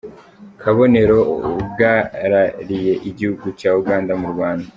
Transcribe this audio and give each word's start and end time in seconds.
Kabonero 0.61 1.19
ugarariye 1.61 2.93
igihugu 3.09 3.45
cya 3.59 3.69
Uganda 3.79 4.11
mu 4.21 4.27
Rwanda. 4.33 4.67